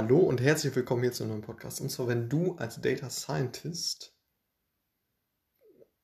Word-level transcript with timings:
Hallo 0.00 0.18
und 0.18 0.40
herzlich 0.40 0.76
willkommen 0.76 1.02
hier 1.02 1.10
zu 1.10 1.24
einem 1.24 1.32
neuen 1.32 1.42
Podcast. 1.42 1.80
Und 1.80 1.90
zwar, 1.90 2.06
wenn 2.06 2.28
du 2.28 2.54
als 2.54 2.80
Data 2.80 3.10
Scientist 3.10 4.16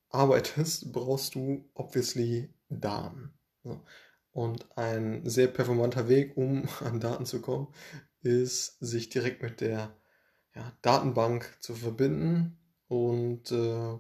arbeitest, 0.09 0.93
brauchst 0.93 1.37
du 1.37 1.71
obviously 1.75 2.53
Daten. 2.69 3.39
Und 4.33 4.77
ein 4.77 5.25
sehr 5.31 5.47
performanter 5.47 6.09
Weg, 6.09 6.37
um 6.37 6.69
an 6.81 6.99
Daten 6.99 7.25
zu 7.25 7.41
kommen, 7.41 7.73
ist, 8.23 8.81
sich 8.81 9.11
direkt 9.11 9.43
mit 9.43 9.61
der 9.61 9.97
ja, 10.57 10.77
Datenbank 10.83 11.57
zu 11.61 11.77
verbinden 11.77 12.59
und 12.89 13.53
äh, 13.53 13.93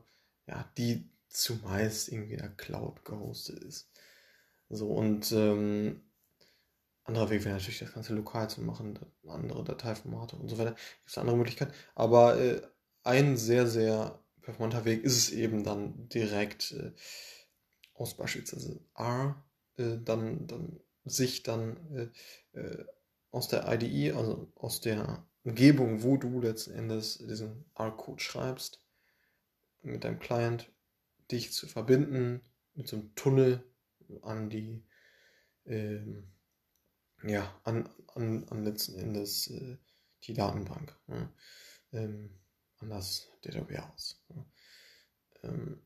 ja, 0.49 0.73
die 0.77 1.09
zumeist 1.29 2.09
irgendwie 2.09 2.33
in 2.33 2.41
der 2.41 2.57
Cloud 2.57 3.05
gehostet 3.05 3.63
ist. 3.63 3.93
So 4.69 4.89
und 4.89 5.31
ähm, 5.31 6.03
anderer 7.05 7.31
Weg 7.31 7.45
wäre 7.45 7.55
natürlich 7.55 7.79
das 7.79 7.93
Ganze 7.93 8.15
lokal 8.15 8.49
zu 8.49 8.63
machen, 8.63 8.99
andere 9.29 9.65
Dateiformate 9.65 10.37
und 10.37 10.49
so 10.49 10.59
weiter. 10.59 10.73
Gibt 10.73 11.11
es 11.11 11.19
andere 11.19 11.37
Möglichkeiten. 11.37 11.73
Aber 11.95 12.39
äh, 12.41 12.63
ein 13.03 13.37
sehr, 13.37 13.67
sehr 13.67 14.19
performanter 14.41 14.85
Weg 14.85 15.05
ist 15.05 15.17
es 15.17 15.31
eben 15.31 15.65
dann 15.65 16.09
direkt 16.09 16.73
äh, 16.73 16.93
aus 17.95 18.17
beispielsweise 18.17 18.81
R, 18.97 19.43
äh, 19.77 19.99
dann, 20.03 20.47
dann 20.47 20.81
sich 21.05 21.43
dann 21.43 22.13
äh, 22.55 22.59
äh, 22.59 22.85
aus 23.31 23.49
der 23.49 23.71
IDE, 23.73 24.17
also 24.17 24.51
aus 24.55 24.81
der 24.81 25.27
Umgebung, 25.45 26.03
wo 26.03 26.17
du 26.17 26.41
letzten 26.41 26.73
Endes 26.73 27.19
diesen 27.19 27.65
R-Code 27.75 28.23
schreibst, 28.23 28.81
mit 29.83 30.05
deinem 30.05 30.19
Client, 30.19 30.71
dich 31.31 31.53
zu 31.53 31.67
verbinden 31.67 32.41
mit 32.75 32.89
so 32.89 32.97
einem 32.97 33.15
Tunnel 33.15 33.63
an 34.23 34.51
die, 34.51 34.85
ähm, 35.67 36.34
ja, 37.27 37.53
an, 37.65 37.89
an, 38.15 38.47
an 38.51 38.65
letzten 38.65 38.99
Endes 38.99 39.49
äh, 39.49 39.79
die 40.25 40.35
Datenbank, 40.35 40.97
ne? 41.07 41.33
ähm, 41.93 42.31
an 42.79 42.91
das 42.91 43.29
Data 43.43 43.69
Warehouse. 43.69 44.23
Ne? 44.29 44.47
Ähm, 45.43 45.83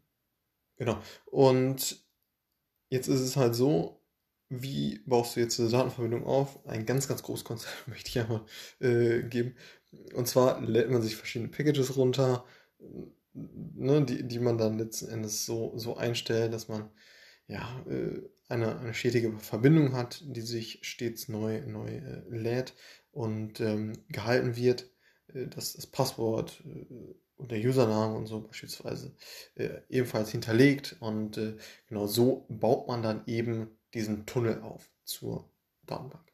genau. 0.76 1.00
Und 1.26 2.04
jetzt 2.88 3.08
ist 3.08 3.20
es 3.20 3.36
halt 3.36 3.54
so, 3.54 4.02
wie 4.48 5.00
baust 5.06 5.36
du 5.36 5.40
jetzt 5.40 5.60
eine 5.60 5.68
Datenverbindung 5.68 6.24
auf? 6.24 6.64
Ein 6.66 6.86
ganz, 6.86 7.06
ganz 7.06 7.22
großes 7.22 7.44
Konzept 7.44 7.72
möchte 7.88 8.08
ich 8.08 8.18
einmal 8.18 8.44
äh, 8.80 9.22
geben. 9.22 9.56
Und 10.14 10.28
zwar 10.28 10.60
lädt 10.60 10.90
man 10.90 11.02
sich 11.02 11.16
verschiedene 11.16 11.50
Packages 11.50 11.96
runter, 11.96 12.44
ne, 13.32 14.04
die, 14.04 14.26
die 14.26 14.38
man 14.38 14.58
dann 14.58 14.78
letzten 14.78 15.08
Endes 15.08 15.46
so, 15.46 15.76
so 15.76 15.96
einstellt, 15.96 16.52
dass 16.52 16.68
man 16.68 16.90
ja, 17.48 17.84
äh, 17.88 18.22
eine, 18.48 18.78
eine 18.78 18.94
stetige 18.94 19.36
Verbindung 19.38 19.94
hat, 19.94 20.22
die 20.24 20.42
sich 20.42 20.80
stets 20.82 21.28
neu, 21.28 21.62
neu 21.66 21.88
äh, 21.88 22.22
lädt 22.28 22.74
und 23.10 23.60
ähm, 23.60 23.92
gehalten 24.08 24.56
wird, 24.56 24.90
äh, 25.34 25.46
dass 25.48 25.72
das 25.72 25.86
Passwort 25.86 26.62
und 27.36 27.50
der 27.50 27.58
Username 27.58 28.16
und 28.16 28.26
so 28.26 28.42
beispielsweise 28.42 29.14
äh, 29.54 29.80
ebenfalls 29.88 30.30
hinterlegt 30.30 30.96
und 31.00 31.38
äh, 31.38 31.56
genau 31.88 32.06
so 32.06 32.46
baut 32.48 32.86
man 32.88 33.02
dann 33.02 33.22
eben 33.26 33.78
diesen 33.94 34.26
Tunnel 34.26 34.60
auf 34.60 34.90
zur 35.04 35.50
Datenbank 35.86 36.28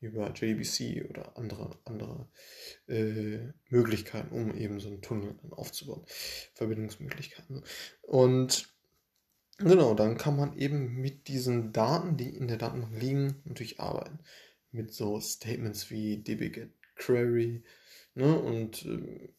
über 0.00 0.32
JDBC 0.32 1.08
oder 1.10 1.36
andere, 1.36 1.78
andere 1.84 2.28
äh, 2.86 3.52
Möglichkeiten, 3.68 4.32
um 4.32 4.54
eben 4.54 4.78
so 4.78 4.88
einen 4.88 5.02
Tunnel 5.02 5.34
dann 5.42 5.52
aufzubauen. 5.52 6.04
Verbindungsmöglichkeiten. 6.54 7.64
Und 8.02 8.77
genau, 9.58 9.94
dann 9.94 10.16
kann 10.16 10.36
man 10.36 10.56
eben 10.56 10.96
mit 10.96 11.28
diesen 11.28 11.72
Daten, 11.72 12.16
die 12.16 12.34
in 12.36 12.48
der 12.48 12.56
Datenbank 12.56 13.00
liegen, 13.00 13.42
natürlich 13.44 13.80
arbeiten. 13.80 14.20
Mit 14.70 14.92
so 14.92 15.20
Statements 15.20 15.90
wie 15.90 16.18
dbget 16.18 16.70
query 16.96 17.62
ne, 18.14 18.38
und 18.38 18.84
äh, 18.84 19.32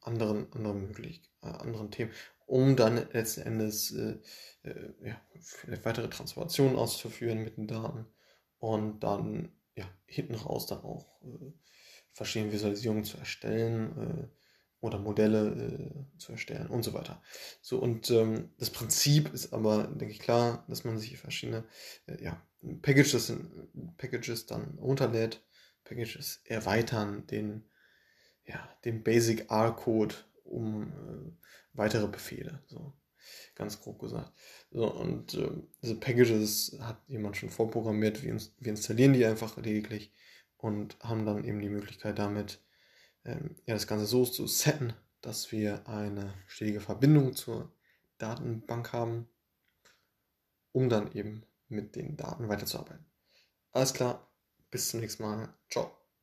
anderen, 0.00 0.52
anderen, 0.52 0.88
möglich, 0.88 1.22
äh, 1.42 1.48
anderen 1.48 1.90
Themen, 1.90 2.10
um 2.46 2.76
dann 2.76 2.96
letzten 3.12 3.42
Endes 3.42 3.92
äh, 3.92 4.18
äh 4.64 4.92
ja, 5.02 5.20
weitere 5.84 6.08
Transformationen 6.08 6.76
auszuführen 6.76 7.44
mit 7.44 7.56
den 7.56 7.68
Daten 7.68 8.06
und 8.58 9.00
dann 9.00 9.52
ja, 9.74 9.84
hinten 10.06 10.34
raus 10.34 10.66
dann 10.66 10.80
auch 10.80 11.22
äh, 11.22 11.52
verschiedene 12.12 12.52
Visualisierungen 12.52 13.04
zu 13.04 13.18
erstellen 13.18 13.96
äh, 13.98 14.28
oder 14.80 14.98
Modelle 14.98 15.48
äh, 15.48 16.18
zu 16.18 16.32
erstellen 16.32 16.68
und 16.68 16.82
so 16.82 16.94
weiter. 16.94 17.20
So, 17.60 17.78
und 17.78 18.10
ähm, 18.10 18.50
das 18.58 18.70
Prinzip 18.70 19.32
ist 19.34 19.52
aber, 19.52 19.84
denke 19.84 20.12
ich, 20.12 20.20
klar, 20.20 20.64
dass 20.68 20.84
man 20.84 20.98
sich 20.98 21.18
verschiedene 21.18 21.64
äh, 22.06 22.22
ja, 22.22 22.42
Packages, 22.82 23.32
Packages 23.96 24.46
dann 24.46 24.78
runterlädt, 24.78 25.42
Packages 25.84 26.40
erweitern 26.44 27.26
den, 27.26 27.64
ja, 28.46 28.68
den 28.84 29.02
Basic 29.02 29.50
R-Code 29.50 30.14
um 30.44 30.92
äh, 30.92 31.46
weitere 31.72 32.08
Befehle. 32.08 32.62
So 32.66 32.92
ganz 33.54 33.80
grob 33.80 33.98
gesagt. 33.98 34.32
So, 34.70 34.90
und 34.90 35.34
äh, 35.34 35.50
diese 35.82 35.96
Packages 35.96 36.78
hat 36.80 37.02
jemand 37.08 37.36
schon 37.36 37.50
vorprogrammiert. 37.50 38.22
Wir, 38.22 38.36
wir, 38.58 38.70
installieren 38.70 39.12
die 39.12 39.26
einfach 39.26 39.56
lediglich 39.56 40.12
und 40.56 40.98
haben 41.00 41.26
dann 41.26 41.44
eben 41.44 41.60
die 41.60 41.68
Möglichkeit 41.68 42.18
damit, 42.18 42.60
ähm, 43.28 43.56
ja, 43.66 43.74
das 43.74 43.86
Ganze 43.86 44.06
so 44.06 44.24
zu 44.24 44.46
setten, 44.46 44.94
dass 45.20 45.52
wir 45.52 45.86
eine 45.86 46.32
stetige 46.46 46.80
Verbindung 46.80 47.34
zur 47.34 47.70
Datenbank 48.16 48.92
haben, 48.92 49.28
um 50.72 50.88
dann 50.88 51.12
eben 51.12 51.44
mit 51.68 51.94
den 51.94 52.16
Daten 52.16 52.48
weiterzuarbeiten. 52.48 53.04
Alles 53.72 53.92
klar, 53.92 54.26
bis 54.70 54.88
zum 54.88 55.00
nächsten 55.00 55.22
Mal. 55.22 55.54
Ciao. 55.70 55.97